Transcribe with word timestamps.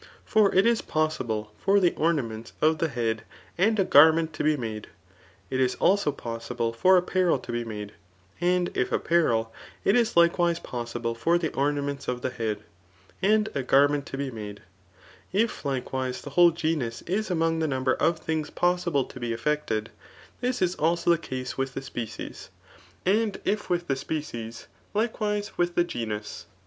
For 0.25 0.49
if 0.51 0.57
it 0.57 0.65
is 0.65 0.81
possible 0.81 1.51
for 1.59 1.79
the 1.79 1.93
ornaments 1.93 2.53
of 2.59 2.79
the 2.79 2.87
head^ 2.87 3.19
and 3.55 3.79
a 3.79 3.83
garment 3.83 4.33
to 4.33 4.43
be 4.43 4.57
made, 4.57 4.87
it 5.51 5.59
is 5.59 5.75
also 5.75 6.11
possible 6.11 6.73
for 6.73 6.99
ajqpard 6.99 7.43
to 7.43 7.51
be 7.51 7.63
made; 7.63 7.91
and 8.41 8.71
if 8.75 8.91
apparel, 8.91 9.53
it 9.83 9.95
is 9.95 10.17
likewise 10.17 10.57
possible 10.59 11.13
for 11.13 11.37
the 11.37 11.53
ornaments 11.53 12.07
of 12.07 12.23
the 12.23 12.31
head, 12.31 12.63
and 13.21 13.49
a 13.53 13.61
garment 13.61 14.07
to 14.07 14.17
be 14.17 14.31
made* 14.31 14.63
If, 15.31 15.63
likewise, 15.65 16.23
the 16.23 16.31
whole 16.31 16.49
genus 16.49 17.03
is 17.03 17.29
among 17.29 17.59
the 17.59 17.67
number 17.67 17.93
of 17.93 18.17
things 18.17 18.49
possible 18.49 19.05
to 19.05 19.19
be 19.19 19.33
effected, 19.33 19.91
this 20.39 20.63
is 20.63 20.73
also 20.73 21.11
the 21.11 21.17
case 21.19 21.59
with 21.59 21.75
the 21.75 21.81
species; 21.83 22.49
and 23.05 23.39
if 23.45 23.69
with 23.69 23.85
the 23.85 23.95
species, 23.95 24.65
likewise 24.95 25.59
with 25.59 25.75
the 25.75 25.83
genus. 25.83 26.47